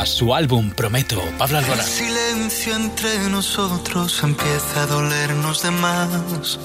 [0.00, 1.80] presenta su álbum Prometo, Pablo Alborán.
[1.80, 6.58] El silencio entre nosotros empieza a dolernos de más.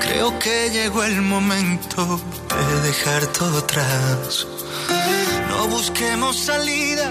[0.00, 4.46] Creo que llegó el momento de dejar todo atrás.
[5.48, 7.10] No busquemos salida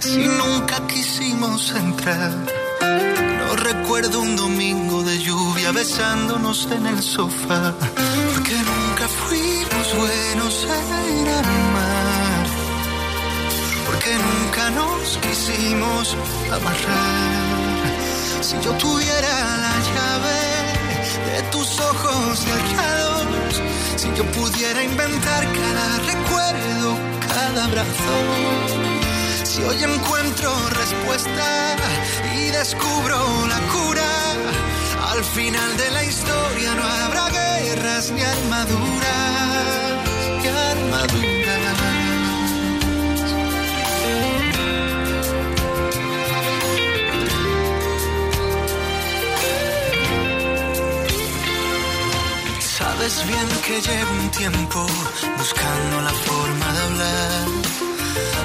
[0.00, 2.32] si nunca quisimos entrar.
[2.80, 7.74] No recuerdo un domingo de lluvia besándonos en el sofá,
[8.34, 11.97] porque nunca fuimos buenos en amar,
[14.08, 16.16] porque nunca nos quisimos
[16.50, 18.42] amarrar.
[18.42, 19.34] Si yo tuviera
[19.64, 20.40] la llave
[21.32, 23.62] de tus ojos cerrados,
[23.96, 26.96] si yo pudiera inventar cada recuerdo,
[27.34, 28.14] cada abrazo
[29.44, 31.76] si hoy encuentro respuesta
[32.34, 34.10] y descubro la cura,
[35.12, 39.87] al final de la historia no habrá guerras ni armaduras,
[53.08, 54.86] Sabes bien que llevo un tiempo
[55.38, 57.46] buscando la forma de hablar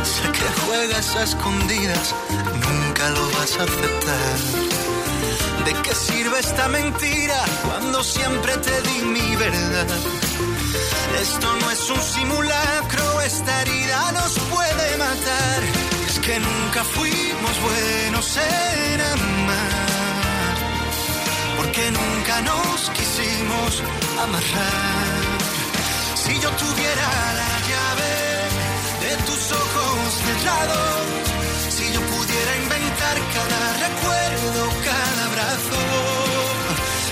[0.04, 4.38] Sé que juegas a escondidas, nunca lo vas a aceptar.
[5.66, 9.88] ¿De qué sirve esta mentira cuando siempre te di mi verdad?
[11.22, 15.60] Esto no es un simulacro, esta herida nos puede matar.
[16.08, 20.56] Es que nunca fuimos buenos en amar,
[21.58, 25.14] porque nunca nos quisimos amarrar.
[26.16, 27.08] Si yo tuviera
[27.40, 28.34] la llave
[29.04, 31.24] de tus ojos cerrados.
[31.76, 35.82] Si yo pudiera inventar cada recuerdo, cada abrazo.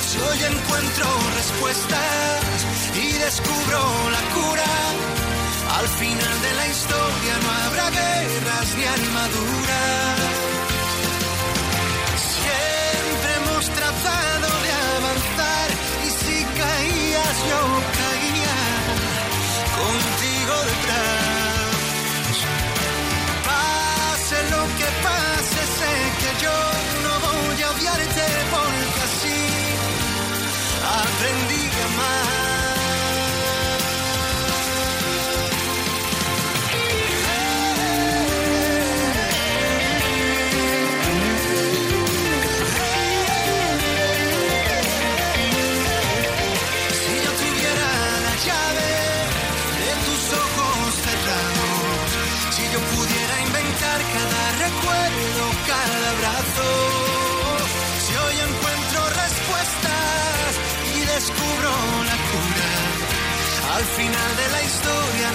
[0.07, 1.05] Si hoy encuentro
[1.39, 2.41] respuestas
[3.03, 3.79] y descubro
[4.15, 4.71] la cura,
[5.79, 10.30] al final de la historia no habrá guerras ni armaduras.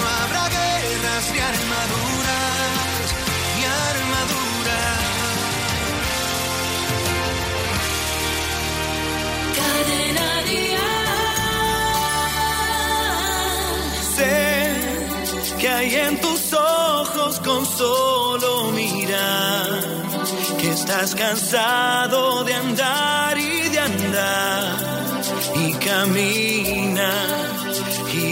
[0.01, 3.07] No habrá guerras ni armaduras,
[3.57, 5.07] ni armaduras.
[9.59, 10.31] Cadena
[14.17, 19.81] Sé que hay en tus ojos con solo mirar
[20.59, 24.97] que estás cansado de andar y de andar
[25.55, 27.56] y camina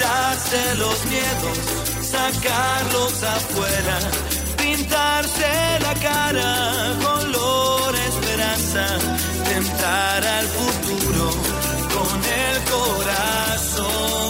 [0.00, 1.58] quitarse los miedos,
[2.00, 3.98] sacarlos afuera
[4.56, 8.86] pintarse la cara color esperanza,
[9.44, 11.30] tentar al futuro
[11.94, 14.29] con el corazón.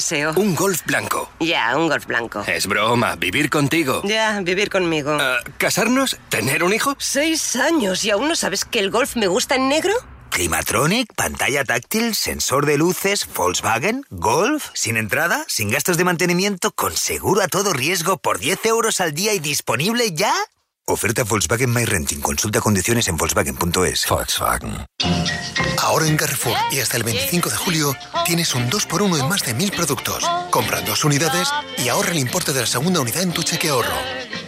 [0.00, 0.32] deseo.
[0.36, 1.30] Un golf blanco.
[1.40, 2.42] Ya, un golf blanco.
[2.46, 4.00] Es broma, vivir contigo.
[4.04, 5.16] Ya, vivir conmigo.
[5.20, 6.16] Ah, ¿Casarnos?
[6.30, 6.96] ¿Tener un hijo?
[6.98, 9.92] Seis años y aún no sabes que el golf me gusta en negro.
[10.30, 16.96] Climatronic, pantalla táctil, sensor de luces, Volkswagen, Golf, sin entrada, sin gastos de mantenimiento, con
[16.96, 20.32] seguro a todo riesgo por 10 euros al día y disponible ya.
[20.90, 22.20] Oferta Volkswagen My Renting.
[22.20, 24.06] Consulta condiciones en Volkswagen.es.
[24.08, 24.86] Volkswagen.
[25.78, 29.54] Ahora en Carrefour y hasta el 25 de julio tienes un 2x1 en más de
[29.54, 30.24] 1000 productos.
[30.50, 31.48] Compra dos unidades
[31.78, 33.94] y ahorra el importe de la segunda unidad en tu cheque ahorro.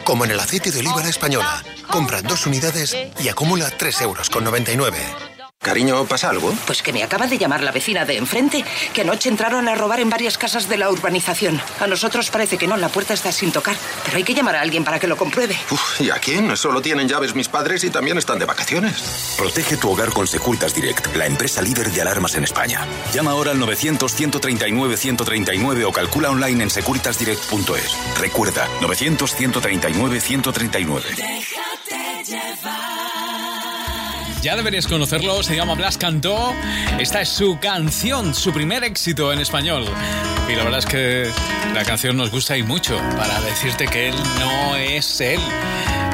[0.04, 1.62] Como en el aceite de oliva la española.
[1.90, 5.31] Compra dos unidades y acumula 3,99 euros.
[5.62, 6.52] Cariño, ¿pasa algo?
[6.66, 10.00] Pues que me acaba de llamar la vecina de enfrente, que anoche entraron a robar
[10.00, 11.62] en varias casas de la urbanización.
[11.78, 14.60] A nosotros parece que no, la puerta está sin tocar, pero hay que llamar a
[14.60, 15.56] alguien para que lo compruebe.
[15.70, 16.56] Uf, ¿Y a quién?
[16.56, 19.36] Solo tienen llaves mis padres y también están de vacaciones.
[19.38, 22.84] Protege tu hogar con Securitas Direct, la empresa líder de alarmas en España.
[23.14, 28.18] Llama ahora al 900-139-139 o calcula online en securitasdirect.es.
[28.18, 31.02] Recuerda, 900-139-139.
[31.14, 33.11] Déjate llevar.
[34.42, 36.52] Ya deberías conocerlo, se llama Blas Cantó.
[36.98, 39.84] Esta es su canción, su primer éxito en español.
[40.48, 41.30] Y la verdad es que
[41.72, 45.38] la canción nos gusta y mucho para decirte que él no es él,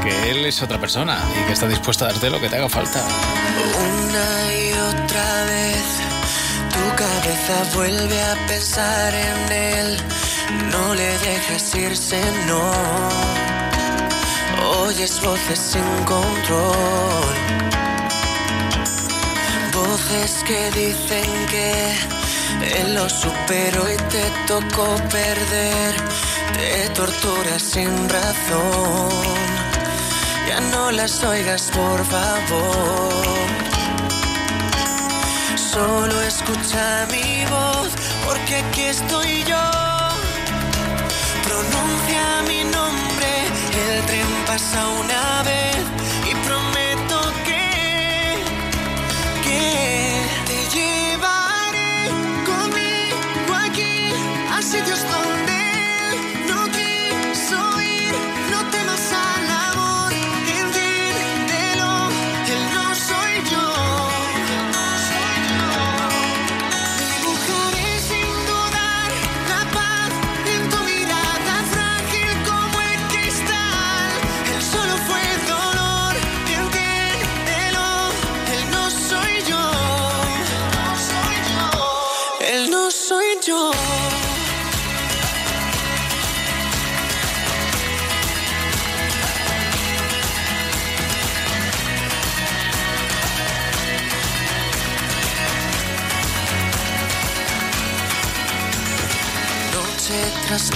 [0.03, 2.69] que él es otra persona y que está dispuesto a darte lo que te haga
[2.69, 3.03] falta.
[3.03, 5.85] Una y otra vez
[6.71, 9.97] tu cabeza vuelve a pensar en él.
[10.71, 12.73] No le dejes irse, no.
[14.85, 17.68] Oyes voces sin control
[20.09, 25.95] voces que dicen que lo superó y te tocó perder.
[26.55, 29.09] Te torturas sin razón.
[30.49, 33.13] Ya no las oigas, por favor.
[35.57, 37.91] Solo escucha mi voz,
[38.25, 39.71] porque aquí estoy yo.
[41.45, 43.31] Pronuncia mi nombre,
[43.91, 46.08] el tren pasa una vez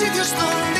[0.00, 0.79] a sitios donde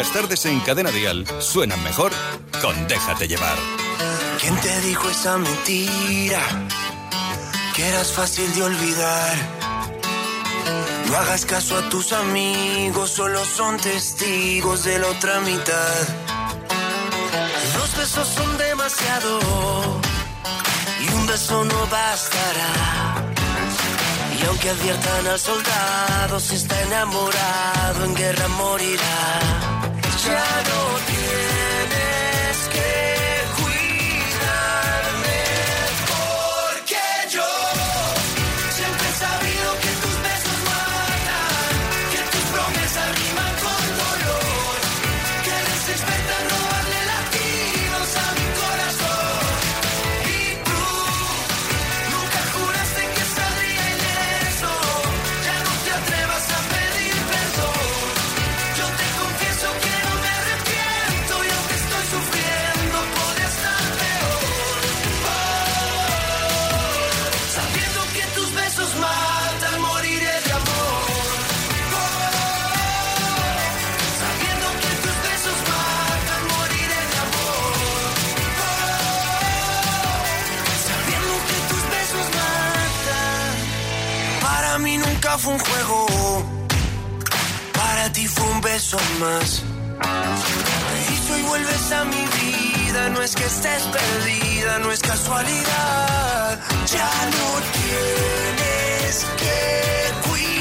[0.00, 2.10] Las tardes en Cadena Dial suenan mejor
[2.62, 3.58] con Déjate llevar.
[4.40, 6.40] ¿Quién te dijo esa mentira?
[7.76, 9.36] Que eras fácil de olvidar.
[11.06, 16.08] No hagas caso a tus amigos, solo son testigos de la otra mitad.
[17.76, 19.38] Dos besos son demasiado
[21.02, 23.26] y un beso no bastará.
[24.40, 29.69] Y aunque adviertan al soldado, si está enamorado, en guerra morirá.
[30.30, 30.89] Ya
[85.40, 86.06] fue un juego.
[87.72, 89.62] Para ti fue un beso más.
[91.08, 96.60] Y hoy vuelves a mi vida, no es que estés perdida, no es casualidad.
[96.92, 100.59] Ya no tienes que cuidarme,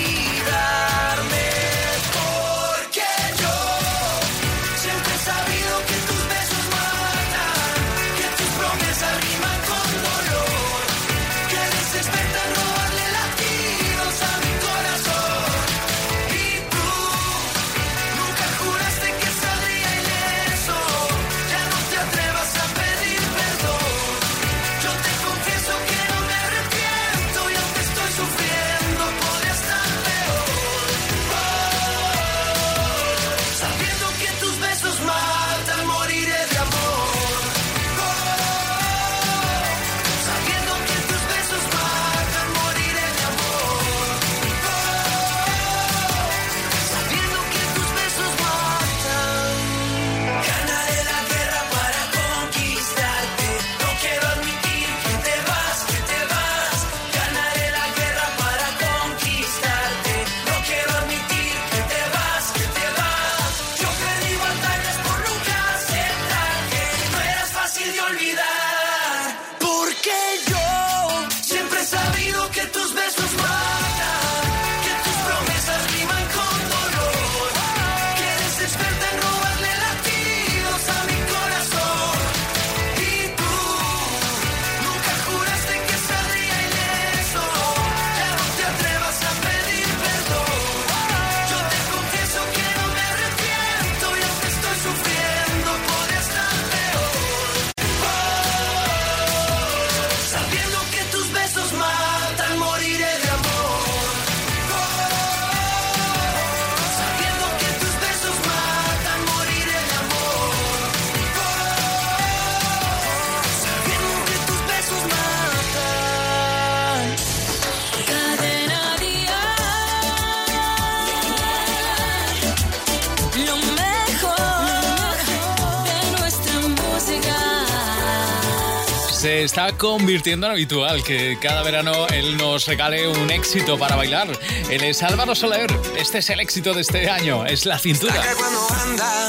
[129.49, 134.27] está convirtiendo en habitual que cada verano él nos regale un éxito para bailar.
[134.69, 135.75] Él es Álvaro Soler.
[135.97, 137.47] Este es el éxito de este año.
[137.47, 138.13] Es la cintura.
[138.13, 139.27] Destaca cuando anda,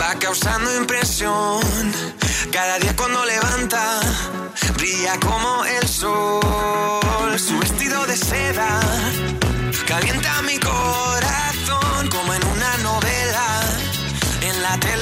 [0.00, 1.60] va causando impresión.
[2.52, 3.98] Cada día cuando levanta,
[4.76, 7.36] brilla como el sol.
[7.36, 8.80] Su vestido de seda
[9.88, 13.60] calienta mi corazón como en una novela
[14.40, 15.01] en la televisión.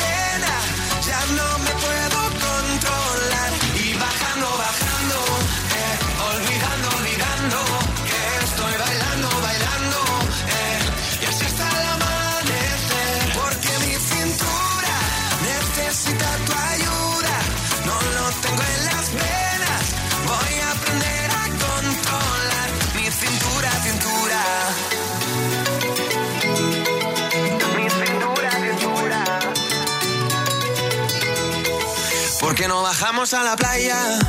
[32.67, 34.19] no bajamos a la playa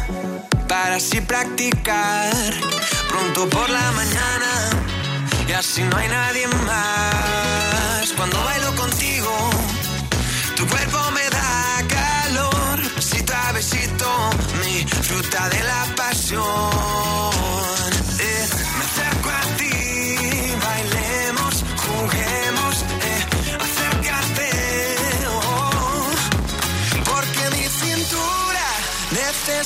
[0.69, 2.33] para así practicar
[3.09, 4.53] pronto por la mañana
[5.49, 8.13] y así no hay nadie más.
[8.17, 9.51] Cuando bailo contigo,
[10.57, 14.31] tu cuerpo me da calor, besito a besito,
[14.63, 17.32] mi fruta de la pasión.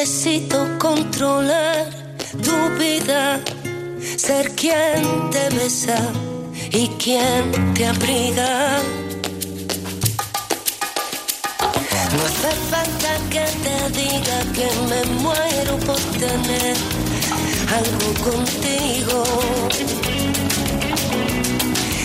[0.00, 1.84] Necesito controlar
[2.42, 3.38] tu vida,
[4.16, 5.98] ser quien te besa
[6.72, 8.78] y quien te abriga.
[12.14, 16.76] No hace falta que te diga que me muero por tener
[17.80, 19.22] algo contigo.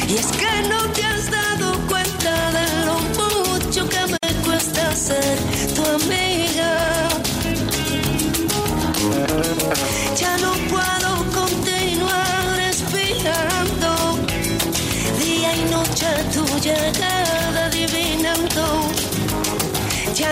[0.10, 5.38] Y es que no te has dado cuenta de lo mucho que me cuesta ser
[5.73, 6.35] tu amiga.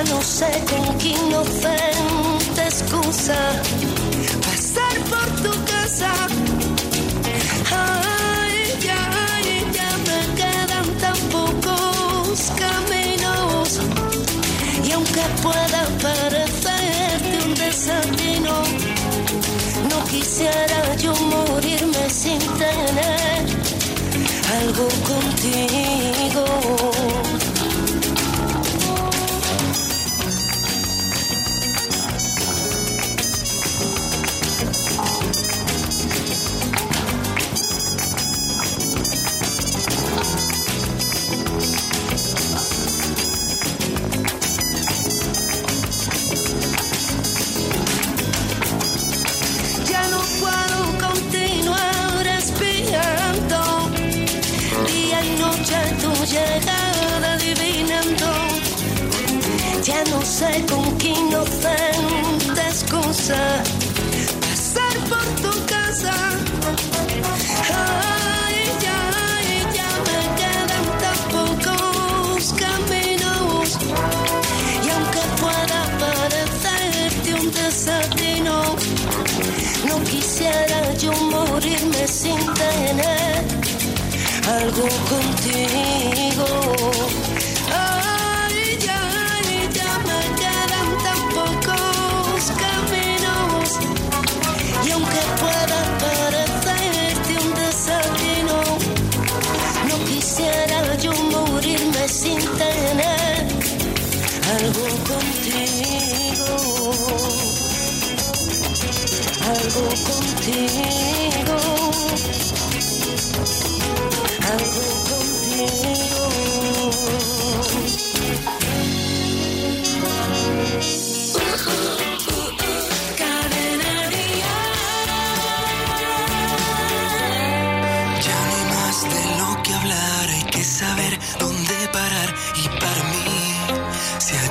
[0.10, 3.36] No sé con qué inocente excusa
[4.46, 6.12] pasar por tu casa.
[7.72, 9.04] Ay, ya,
[9.72, 13.80] ya me quedan tan pocos caminos.
[14.88, 18.56] Y aunque pueda parecerte un desatino,
[19.90, 23.46] no quisiera yo morirme sin tener
[24.60, 25.73] algo contigo.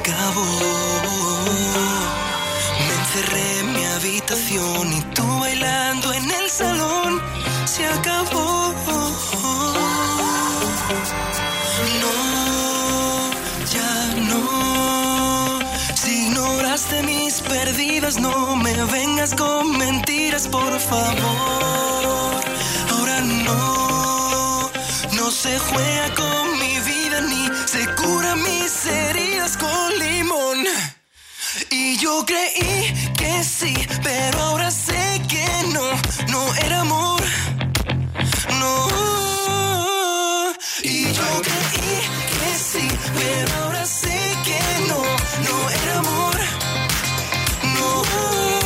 [0.02, 0.44] acabó.
[2.86, 7.20] Me encerré en mi habitación y tú bailando en el salón.
[7.64, 8.74] Se acabó.
[12.02, 12.14] No,
[13.74, 13.94] ya
[14.30, 15.60] no.
[15.94, 22.42] Si ignoraste mis perdidas, no me vengas con mentiras, por favor.
[22.90, 23.91] Ahora no
[25.42, 30.58] se juega con mi vida ni se cura mis heridas con limón.
[31.68, 33.74] Y yo creí que sí,
[34.04, 35.82] pero ahora sé que no,
[36.30, 37.22] no era amor.
[38.60, 38.88] No.
[40.84, 41.98] Y yo creí
[42.38, 45.02] que sí, pero ahora sé que no,
[45.48, 46.36] no era amor.
[47.76, 48.61] No.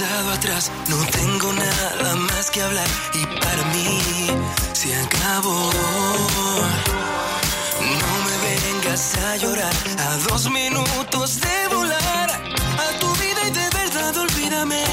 [0.00, 4.00] No tengo nada más que hablar y para mí
[4.72, 5.70] se acabó.
[7.80, 13.70] No me vengas a llorar a dos minutos de volar a tu vida y de
[13.70, 14.84] verdad olvídame.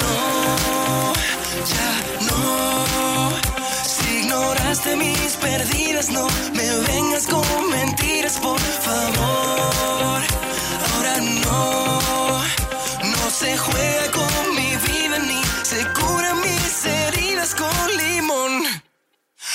[0.00, 1.12] No,
[1.74, 1.90] ya
[2.30, 3.30] no.
[3.84, 10.22] Si ignoraste mis perdidas, no me vengas con mentiras, por favor.
[10.94, 11.89] Ahora no
[13.40, 18.52] se juega con mi vida ni se curan mis heridas con limón.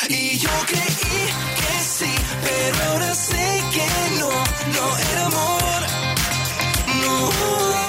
[0.09, 1.23] Y yo creí
[1.59, 2.11] que sí,
[2.43, 3.87] pero ahora sé que
[4.19, 4.31] no,
[4.75, 5.81] no era amor.
[7.03, 7.84] No.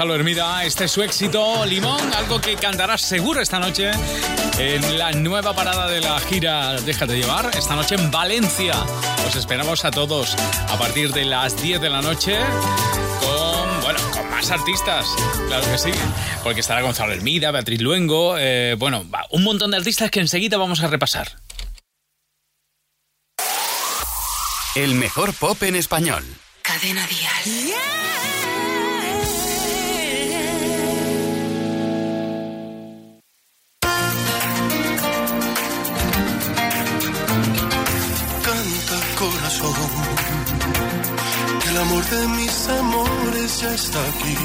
[0.00, 0.64] Gonzalo Hermida.
[0.64, 3.90] Este es su éxito, Limón, algo que cantarás seguro esta noche
[4.58, 8.72] en la nueva parada de la gira Déjate llevar, esta noche en Valencia.
[9.28, 10.36] Os esperamos a todos
[10.68, 12.34] a partir de las 10 de la noche
[13.20, 15.04] con, bueno, con más artistas,
[15.48, 15.90] claro que sí,
[16.42, 20.56] porque estará Gonzalo Hermida, Beatriz Luengo, eh, bueno, va, un montón de artistas que enseguida
[20.56, 21.28] vamos a repasar.
[24.74, 26.24] El mejor pop en español.
[26.62, 27.74] Cadena Dial.
[28.10, 28.39] Canta
[41.62, 44.36] que el amor de mis amores ya está aquí.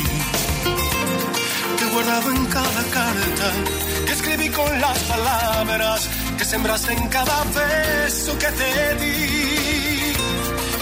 [1.77, 3.47] Te he guardado en cada carta
[4.05, 10.13] que escribí con las palabras que sembraste en cada beso que te di.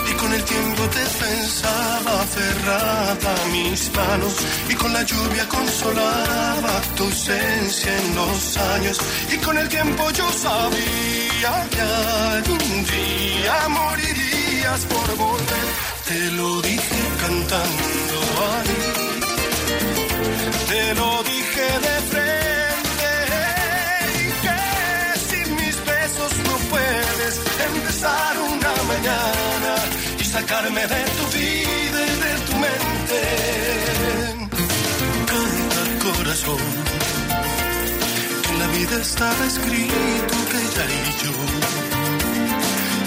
[0.10, 4.34] Y con el tiempo te pensaba aferrada a mis manos
[4.70, 8.98] y con la lluvia consolaba tu ausencia en los años
[9.34, 13.70] y con el tiempo yo sabía que algún día
[14.82, 15.68] por volver.
[16.08, 18.16] Te lo dije cantando
[18.54, 18.82] ahí,
[20.68, 23.12] te lo dije de frente
[24.44, 24.58] que
[25.30, 27.36] sin mis besos no puedes
[27.72, 29.76] empezar una mañana
[30.20, 33.22] y sacarme de tu vida y de tu mente.
[35.32, 36.64] Canta corazón,
[38.50, 41.83] en la vida estaba escrito que ella y yo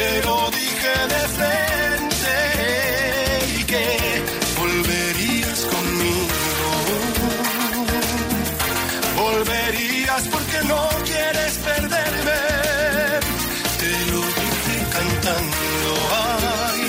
[0.00, 2.36] Te lo dije de frente
[3.58, 3.86] y que
[4.58, 6.38] volverías conmigo.
[9.22, 12.40] Volverías porque no quieres perderme.
[13.80, 15.90] Te lo dije cantando.
[16.24, 16.82] Ay,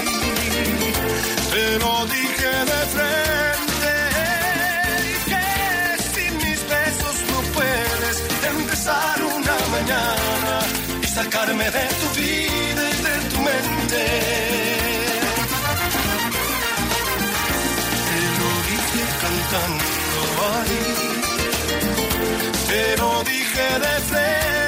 [1.53, 3.93] te lo dije de frente
[5.31, 5.45] que
[6.13, 8.15] sin mis besos no puedes
[8.55, 10.53] empezar una mañana
[11.03, 12.70] y sacarme de tu vida
[13.91, 14.05] mente.
[18.07, 19.83] Te lo dije cantando,
[20.53, 20.73] ay,
[22.67, 24.60] te lo dije de frente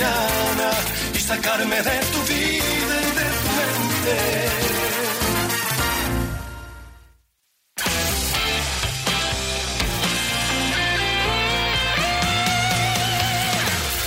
[0.00, 0.70] mañana
[1.14, 4.16] y sacarme de tu vida y de tu mente.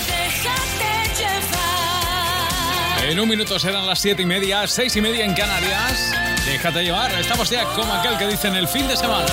[0.07, 3.05] Déjate llevar.
[3.09, 6.11] En un minuto serán las siete y media, seis y media en Canarias.
[6.45, 9.27] Déjate llevar, estamos ya como aquel que dice en el fin de semana.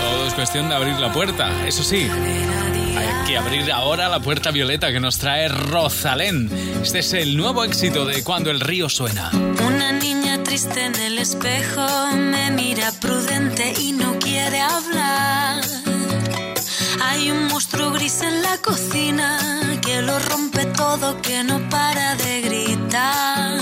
[0.00, 2.10] Todo es cuestión de abrir la puerta, eso sí.
[3.26, 6.48] Que abrir ahora la puerta violeta que nos trae Rosalén.
[6.80, 9.30] Este es el nuevo éxito de Cuando el río suena.
[9.66, 11.84] Una niña triste en el espejo
[12.14, 15.60] me mira prudente y no quiere hablar.
[17.02, 19.40] Hay un monstruo gris en la cocina
[19.84, 23.60] que lo rompe todo, que no para de gritar.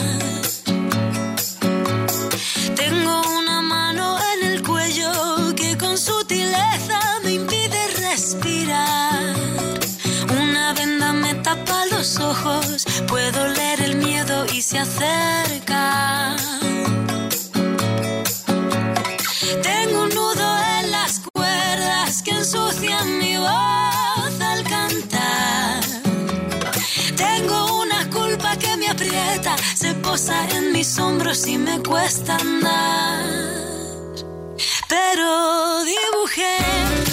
[2.76, 3.43] Tengo una
[11.44, 16.36] tapa los ojos, puedo leer el miedo y se acerca.
[19.62, 20.48] Tengo un nudo
[20.80, 25.84] en las cuerdas que ensucian mi voz al cantar.
[27.16, 33.24] Tengo una culpa que me aprieta, se posa en mis hombros y me cuesta andar.
[34.88, 37.03] Pero dibujé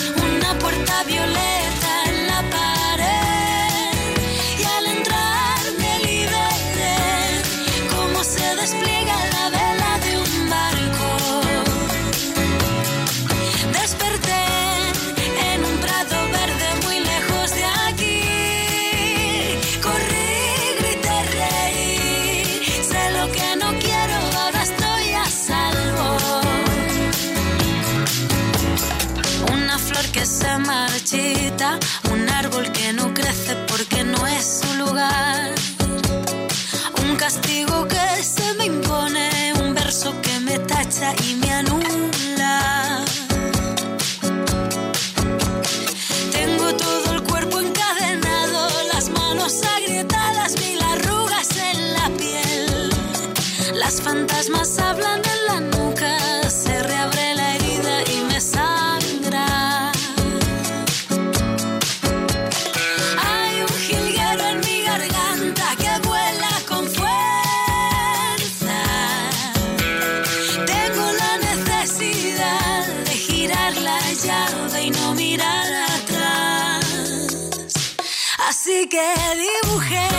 [79.02, 80.11] que dibujé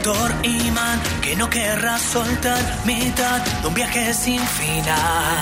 [0.00, 5.40] protector, imán, que no querrá soltar mitad de un viaje sin final.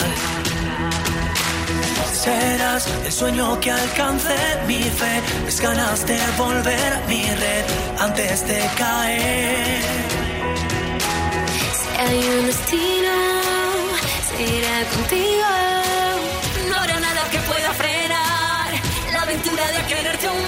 [2.12, 7.64] Serás el sueño que alcance mi fe, mis ganas de volver a mi red
[7.98, 9.82] antes de caer.
[11.78, 13.14] Si hay un destino,
[14.28, 15.50] será contigo.
[16.68, 18.70] No habrá nada que pueda frenar
[19.12, 20.47] la aventura de quererte aún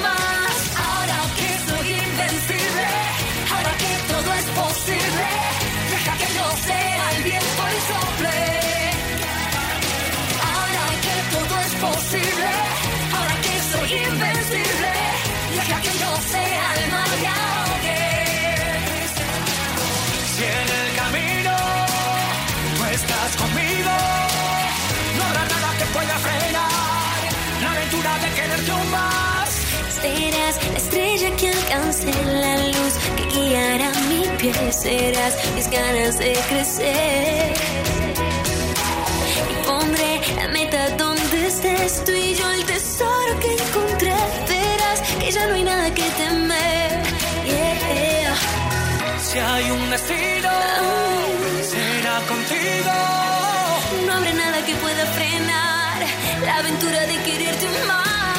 [13.97, 14.93] invencible,
[15.55, 18.03] deja que yo sea el y ahogue.
[20.35, 21.57] Si en el camino
[22.77, 23.91] tú estás conmigo,
[25.17, 27.21] no habrá nada que pueda frenar
[27.63, 29.51] la aventura de quererte aún más.
[30.01, 34.73] Serás la estrella que alcance la luz que guiará mi pie.
[34.73, 37.90] Serás mis ganas de crecer.
[41.51, 44.15] Estés tú y yo el tesoro que encontré.
[44.49, 46.91] Verás que ya no hay nada que temer.
[47.45, 48.35] Yeah.
[49.27, 50.53] Si hay un destino,
[51.73, 52.95] será contigo.
[54.07, 55.99] No habrá nada que pueda frenar
[56.47, 58.30] la aventura de quererte más.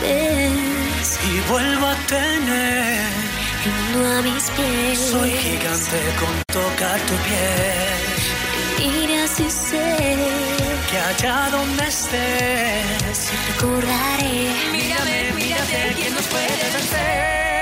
[0.00, 3.28] Vez Y vuelvo a tener
[4.18, 4.98] a mis pies.
[4.98, 8.08] Soy gigante con tocar tu piel.
[8.78, 10.16] Miras y sé
[10.90, 14.50] Que allá donde estés, recordaré.
[14.72, 17.57] mírame, mírate, ¿quién nos puede vencer?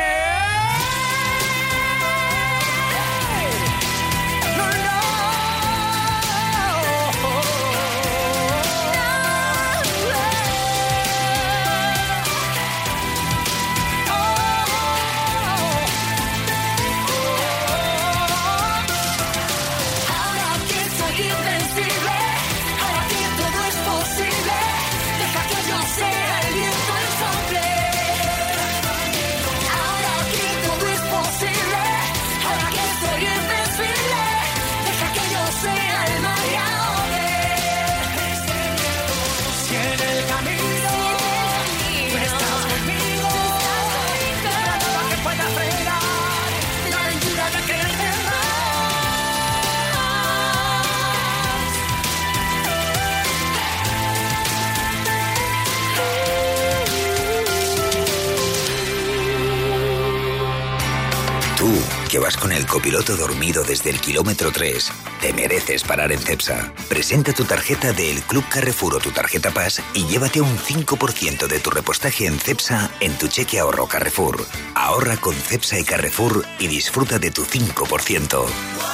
[62.67, 66.73] Copiloto dormido desde el kilómetro 3, te mereces parar en CEPSA.
[66.89, 71.61] Presenta tu tarjeta del Club Carrefour o tu tarjeta Paz y llévate un 5% de
[71.61, 74.47] tu repostaje en CEPSA en tu cheque ahorro Carrefour.
[74.75, 78.47] Ahorra con CEPSA y Carrefour y disfruta de tu 5%.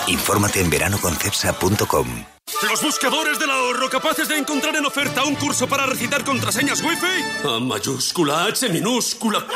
[0.09, 2.25] Infórmate en veranoconcepsa.com.
[2.69, 7.49] Los buscadores del ahorro capaces de encontrar en oferta un curso para recitar contraseñas wifi.
[7.49, 9.47] A mayúscula, H minúscula.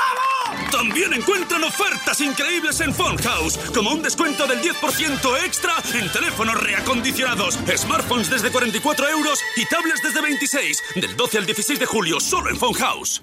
[0.70, 7.58] También encuentran ofertas increíbles en House, como un descuento del 10% extra en teléfonos reacondicionados,
[7.76, 12.50] smartphones desde 44 euros y tablets desde 26, del 12 al 16 de julio, solo
[12.50, 13.22] en House.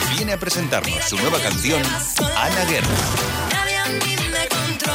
[0.21, 1.81] Viene a presentarnos su nueva canción,
[2.37, 2.95] Ana Guerra.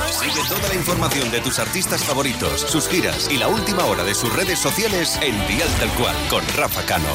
[0.08, 4.14] Sigue toda la información de tus artistas favoritos, sus giras y la última hora de
[4.14, 7.08] sus redes sociales en Dial Tal Cual con Rafa Cano.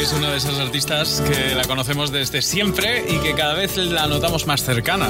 [0.00, 4.08] Es una de esas artistas que la conocemos desde siempre y que cada vez la
[4.08, 5.08] notamos más cercana.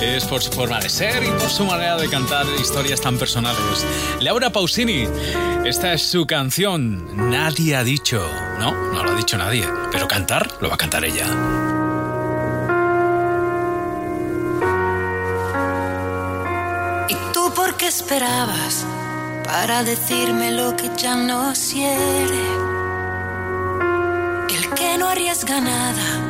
[0.00, 3.86] Es por su forma de ser y por su manera de cantar historias tan personales.
[4.20, 5.06] Laura Pausini,
[5.64, 8.26] esta es su canción, Nadie ha dicho.
[8.58, 11.26] No, no lo ha dicho nadie, pero cantar lo va a cantar ella.
[17.08, 18.86] ¿Y tú por qué esperabas
[19.44, 22.46] para decirme lo que ya no quiere?
[24.48, 26.29] El que no arriesga nada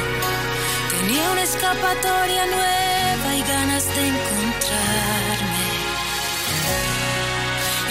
[1.29, 5.67] Una escapatoria nueva y ganas de encontrarme.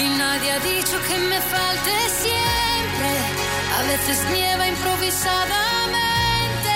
[0.02, 3.10] Y nadie ha dicho que me falte siempre.
[3.78, 6.74] A veces nieva improvisadamente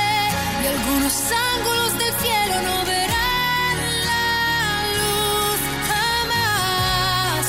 [0.62, 1.14] y algunos
[1.54, 3.76] ángulos del cielo no verán
[4.08, 4.24] la
[4.98, 7.44] luz jamás.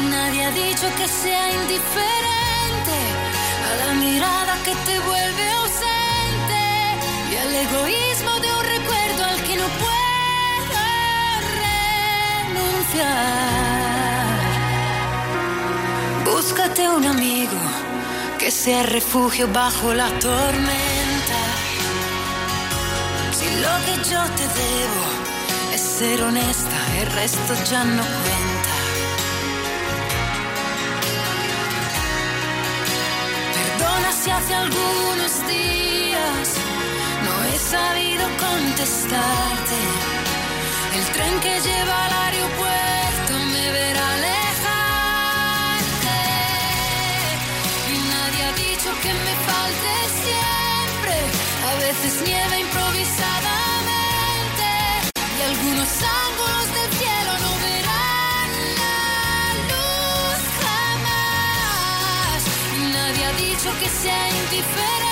[0.00, 2.96] Y nadie ha dicho que sea indiferente
[3.68, 6.60] a la mirada que te vuelve ausente
[7.30, 8.17] y al egoísmo
[9.48, 10.80] que no puedo
[12.44, 13.08] renunciar.
[16.26, 17.60] Búscate un amigo
[18.38, 21.40] que sea refugio bajo la tormenta.
[23.38, 25.04] Si lo que yo te debo
[25.74, 28.74] es ser honesta, el resto ya no cuenta.
[33.56, 36.67] Perdona si hace algunos días
[37.70, 39.78] sabido contestarte.
[40.96, 46.18] El tren que lleva al aeropuerto me verá alejarte.
[47.92, 49.92] Y nadie ha dicho que me falte
[50.24, 51.14] siempre.
[51.70, 54.68] A veces nieva improvisadamente.
[55.36, 55.90] Y algunos
[56.24, 58.50] ángulos del cielo no verán
[58.80, 58.98] la
[59.70, 62.38] luz jamás.
[62.78, 65.07] Y nadie ha dicho que sea indiferente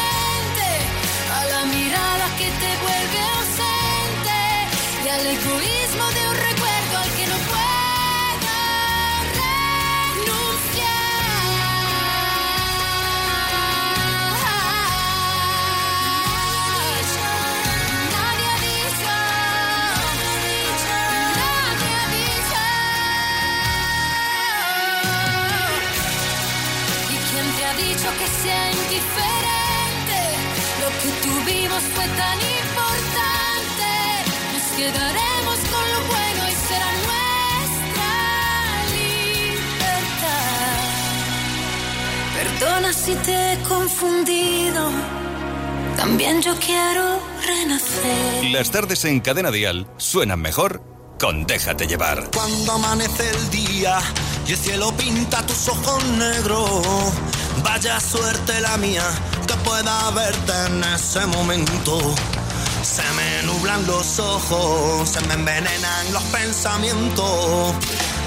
[5.27, 8.53] al egoísmo de un recuerdo al que no puedo
[10.15, 10.47] renunciar.
[18.15, 19.01] Nadie dicho,
[21.47, 22.65] nadie dicho.
[27.11, 30.19] ¿Y quién te ha dicho que sea indiferente?
[30.81, 32.46] Lo que tuvimos fue tan
[34.87, 38.13] quedaremos con lo bueno y será nuestra
[38.95, 40.37] libertad.
[42.37, 44.91] Perdona si te he confundido.
[45.97, 48.45] También yo quiero renacer.
[48.53, 50.83] Las tardes en Cadena Dial suenan mejor
[51.19, 52.31] con Déjate llevar.
[52.33, 53.99] Cuando amanece el día
[54.47, 56.71] y el cielo pinta tus ojos negros,
[57.65, 59.05] vaya suerte la mía
[59.49, 62.15] que pueda verte en ese momento.
[62.87, 67.75] Se me nublan los ojos, se me envenenan los pensamientos.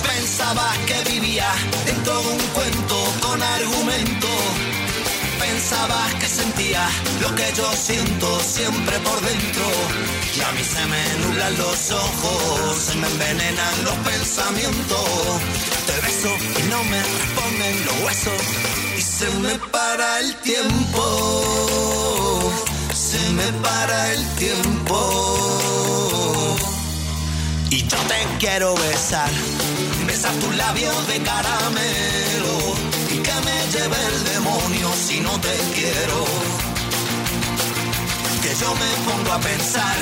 [0.05, 1.49] Pensaba que vivía
[1.85, 4.27] dentro de un cuento con argumento.
[5.39, 6.85] Pensaba que sentía
[7.21, 9.65] lo que yo siento siempre por dentro.
[10.35, 15.41] Y a mí se me nublan los ojos, se me envenenan los pensamientos.
[15.87, 18.41] Te beso y no me responden los huesos.
[18.97, 21.68] Y se me para el tiempo.
[23.09, 24.95] Se me para el tiempo.
[27.71, 29.31] Y yo te quiero besar.
[30.05, 32.55] Besar tus labios de caramelo.
[33.09, 36.17] Y que me lleve el demonio si no te quiero.
[38.43, 39.97] Que yo me pongo a pensar.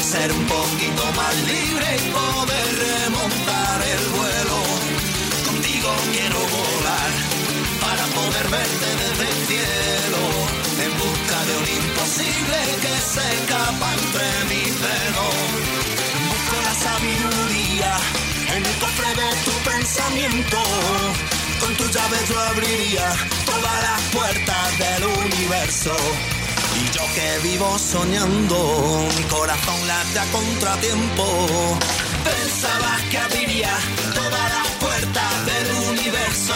[0.00, 4.58] Ser un poquito más libre y poder remontar el vuelo.
[5.48, 7.33] Contigo quiero volar
[7.84, 10.22] para poder verte desde el cielo.
[10.84, 15.36] En busca de un imposible que se escapa entre mis dedos.
[16.28, 17.92] Busco la sabiduría
[18.56, 20.58] en el cofre de tu pensamiento.
[21.60, 23.06] Con tu llave yo abriría
[23.46, 25.94] todas las puertas del universo.
[26.80, 31.26] Y yo que vivo soñando, mi corazón late a contratiempo.
[32.24, 33.72] Pensabas que abriría
[34.12, 36.54] todas las puertas del universo.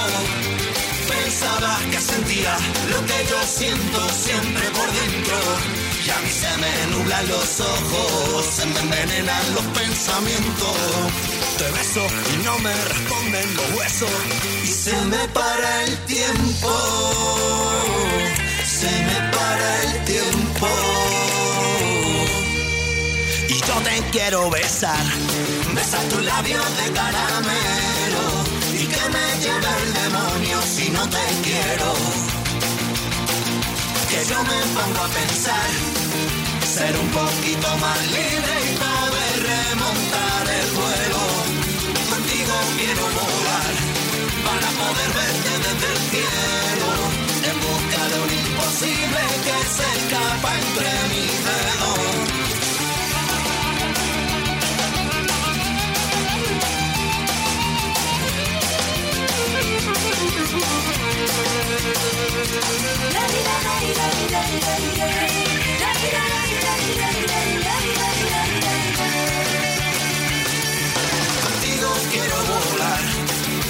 [1.28, 2.56] Pensabas que sentía
[2.88, 5.36] lo que yo siento siempre por dentro.
[6.06, 10.76] Y a mí se me nublan los ojos, se me envenenan los pensamientos.
[11.58, 14.10] Te beso y no me responden los huesos.
[14.64, 16.72] Y se me para el tiempo,
[18.64, 20.68] se me para el tiempo.
[23.50, 25.04] Y yo te quiero besar,
[25.74, 27.97] besar tus labios de caramelo.
[28.92, 31.88] Que me lleve el demonio si no te quiero.
[34.10, 35.70] Que yo me pongo a pensar,
[36.74, 41.22] ser un poquito más libre y poder remontar el vuelo.
[42.12, 43.74] Contigo quiero volar,
[44.46, 46.90] para poder verte desde el cielo.
[47.50, 52.47] En busca de un imposible que se escapa entre mis dedos.
[71.42, 73.04] Contigo quiero volar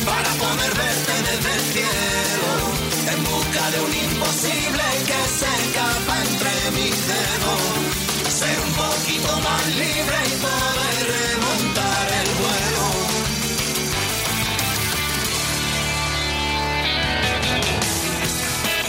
[0.07, 2.51] para poder verte desde el cielo
[3.13, 7.63] en busca de un imposible que se escapa entre mis dedos.
[8.29, 13.08] Ser un poquito más libre y poder remontar el vuelo.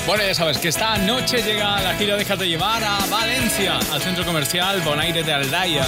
[0.09, 4.25] Bueno, ya sabes que esta noche llega la gira Déjate llevar a Valencia, al centro
[4.25, 5.85] comercial Bonaire de Aldaya.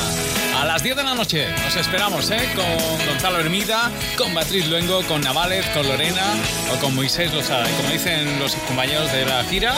[0.61, 2.49] A las 10 de la noche nos esperamos, ¿eh?
[2.55, 6.35] Con Gonzalo Hermida, con Beatriz Luengo, con Navales, con Lorena
[6.71, 7.67] o con Moisés Lozada.
[7.67, 9.73] Y como dicen los compañeros de la gira,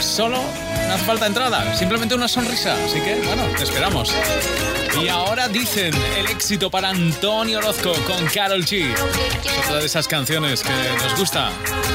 [0.00, 0.44] solo
[0.86, 2.74] no hace falta entrada, simplemente una sonrisa.
[2.84, 4.12] Así que, bueno, te esperamos.
[5.02, 8.90] Y ahora dicen el éxito para Antonio Orozco con Carol G.
[8.90, 11.50] Es otra de esas canciones que nos gusta,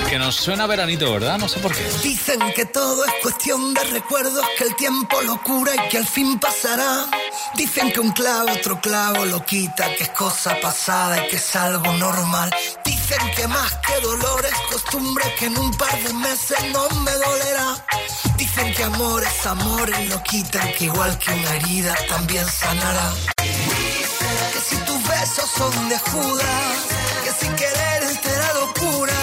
[0.08, 1.40] que nos suena veranito, ¿verdad?
[1.40, 1.84] No sé por qué.
[2.04, 6.06] Dicen que todo es cuestión de recuerdos, que el tiempo lo cura y que al
[6.06, 7.08] fin pasará.
[7.56, 11.56] Dicen que un clavo otro clavo lo quita, que es cosa pasada y que es
[11.56, 12.54] algo normal.
[12.86, 17.12] Dicen que más que dolor es costumbre, que en un par de meses no me
[17.12, 17.86] dolerá.
[18.54, 23.14] Dicen que amor es amor y lo quitan, que igual que una herida también sanará.
[23.38, 26.76] Que si tus besos son de Judas,
[27.24, 29.14] que sin querer te da locura.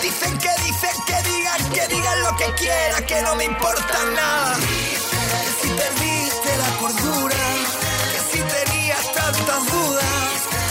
[0.00, 4.56] Dicen que dicen que digan, que digan lo que quieran, que no me importa nada.
[4.56, 7.36] Que si perdiste la cordura,
[8.12, 10.04] que si tenías tantas dudas.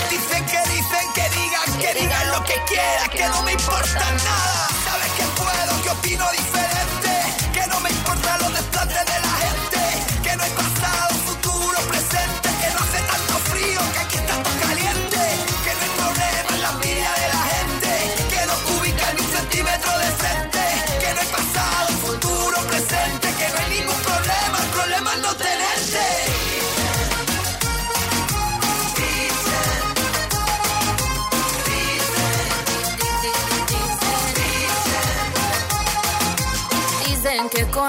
[0.09, 4.67] Dicen que dicen que digan, que digan lo que quieran, que no me importa nada.
[4.83, 6.62] Sabes que puedo, que opino diferente,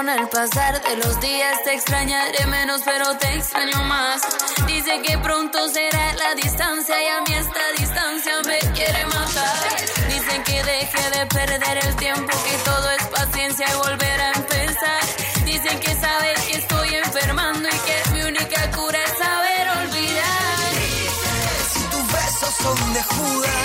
[0.05, 4.21] con el pasar de los días te extrañaré menos, pero te extraño más.
[4.67, 9.57] Dicen que pronto será la distancia y a mí esta distancia me quiere matar.
[10.07, 15.01] Dicen que deje de perder el tiempo, que todo es paciencia y volver a empezar.
[15.43, 20.69] Dicen que sabes que estoy enfermando y que mi única cura es saber olvidar.
[21.73, 23.64] Si tus besos son de Judas,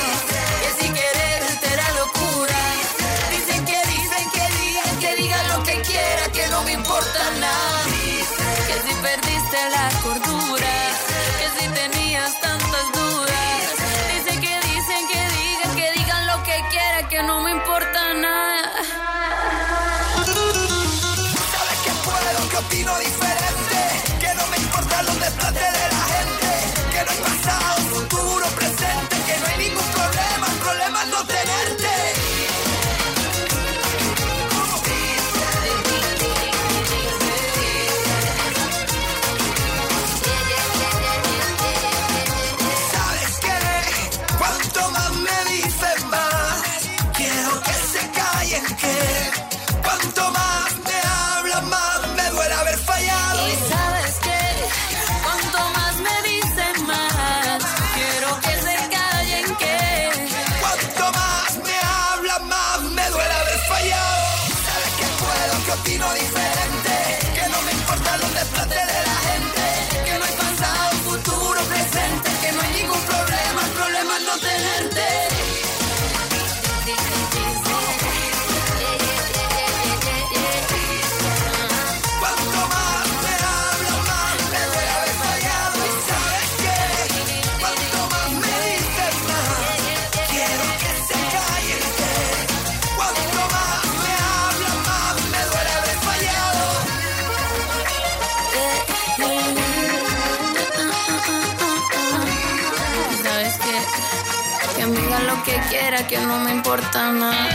[105.90, 107.48] carrera que no me importa nada.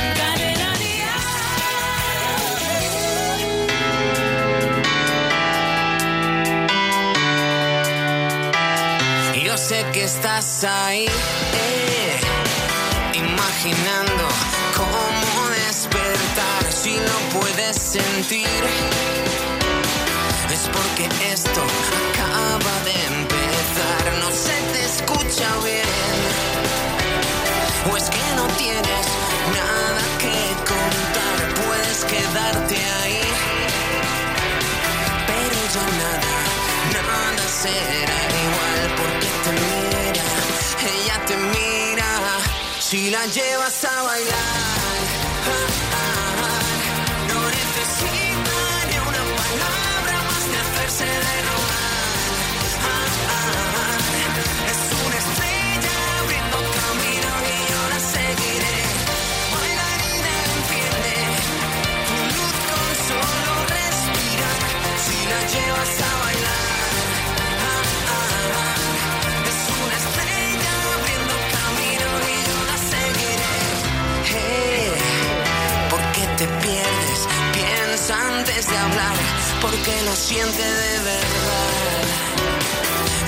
[9.43, 12.19] Yo sé que estás ahí, eh,
[13.13, 14.27] imaginando
[14.75, 18.47] cómo despertar si no puedes sentir.
[20.51, 26.14] Es porque esto acaba de empezar, no se te escucha bien
[29.57, 30.37] nada que
[30.71, 33.21] contar, puedes quedarte ahí.
[35.27, 36.33] Pero ya nada,
[36.93, 40.27] nada será igual porque te mira,
[40.93, 42.09] ella te mira,
[42.79, 44.99] si la llevas a bailar.
[45.47, 45.84] Ah,
[79.61, 82.03] porque lo siente de verdad.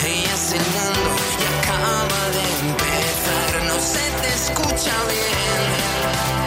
[0.05, 6.46] Ella es el mundo y acaba de empezar, no se te escucha bien.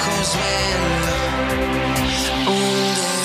[0.00, 0.80] Because when
[2.46, 3.19] wounded.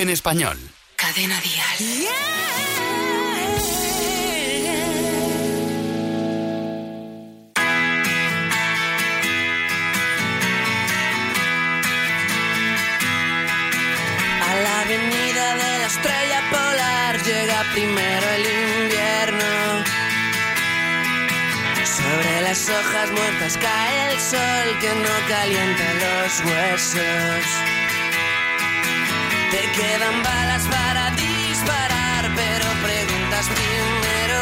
[0.00, 0.56] En español.
[0.96, 1.78] Cadena Díaz.
[1.78, 2.30] Yeah.
[14.62, 18.44] la avenida de la estrella polar llega primero el
[18.86, 19.84] invierno.
[21.84, 27.69] Sobre las hojas muertas cae el sol que no calienta los huesos
[29.80, 34.40] quedan balas para disparar, pero preguntas primero.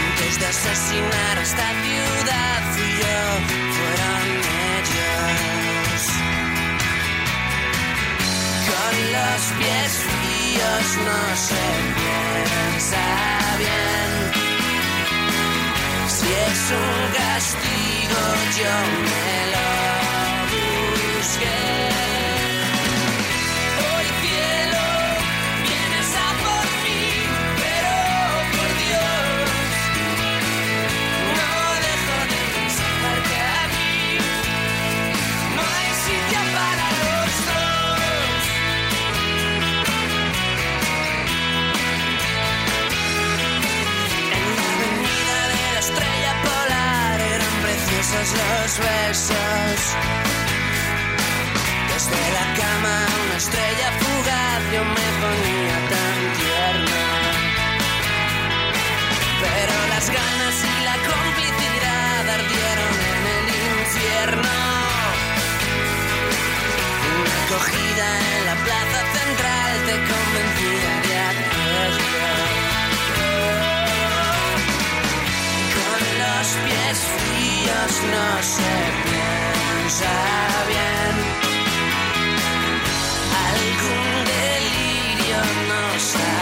[0.00, 3.20] Antes de asesinar a esta ciudad fui yo,
[3.76, 4.24] fueron
[4.76, 6.00] ellos.
[8.70, 11.64] Con los pies fríos no se
[11.98, 13.04] piensa
[13.62, 14.12] bien.
[16.16, 18.22] Si es un castigo
[18.60, 18.74] yo
[19.10, 19.68] me lo
[20.54, 22.13] busqué.
[48.64, 49.82] los.
[51.92, 52.96] Desde la cama
[53.26, 57.02] una estrella fugaz yo me ponía tan tierna.
[59.44, 63.46] Pero las ganas y la complicidad ardieron en el
[63.80, 64.56] infierno.
[67.20, 72.53] Una cogida en la plaza central te convencía de aquello.
[76.56, 78.72] pies fríos no se
[79.04, 80.12] piensa
[80.68, 81.14] bien.
[83.48, 86.33] Algún delirio no sabe.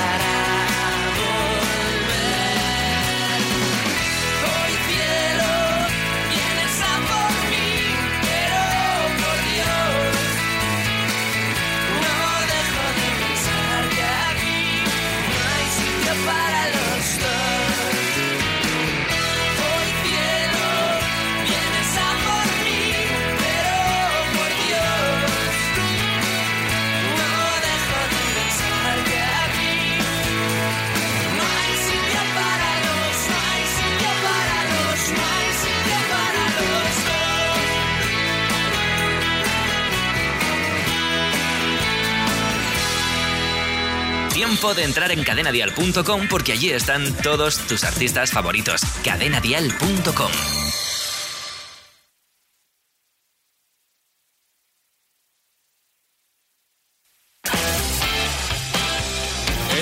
[44.62, 48.82] Tiempo de entrar en cadenadial.com porque allí están todos tus artistas favoritos.
[49.04, 50.30] cadenadial.com.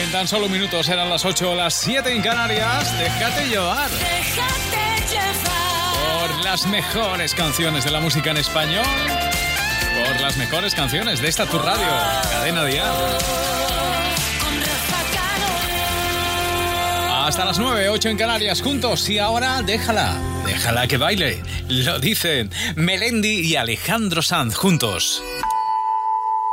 [0.01, 2.99] En tan solo minutos eran las 8 o las 7 en Canarias.
[2.99, 6.31] Déjate llevar Déjate llevar.
[6.31, 8.87] por las mejores canciones de la música en español.
[10.07, 11.87] Por las mejores canciones de esta tu radio,
[12.33, 13.60] Cadena Dial.
[17.31, 21.41] Hasta las 9, 8 en Canarias juntos y ahora déjala, déjala que baile.
[21.69, 25.23] Lo dicen Melendi y Alejandro Sanz juntos.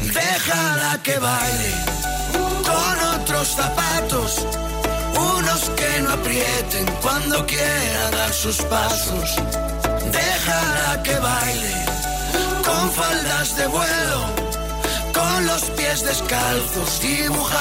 [0.00, 1.74] Déjala que baile
[2.64, 4.46] con otros zapatos,
[5.14, 9.36] unos que no aprieten cuando quiera dar sus pasos.
[10.12, 11.74] Déjala que baile
[12.64, 14.20] con faldas de vuelo,
[15.12, 17.56] con los pies descalzos, dibuja